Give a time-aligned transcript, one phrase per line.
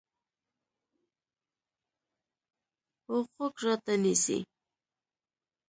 [3.09, 4.39] اوغوږ راته نیسي